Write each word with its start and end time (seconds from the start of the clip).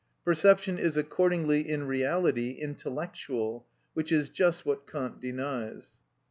Perception 0.25 0.79
is 0.79 0.97
accordingly 0.97 1.69
in 1.69 1.83
reality 1.85 2.53
intellectual, 2.53 3.67
which 3.93 4.11
is 4.11 4.29
just 4.29 4.65
what 4.65 4.87
Kant 4.87 5.19
denies. 5.19 5.99